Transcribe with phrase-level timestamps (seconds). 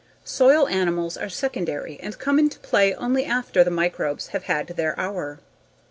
[0.25, 4.99] Soil animals are secondary and come into play only after the microbes have had their
[4.99, 5.37] hour.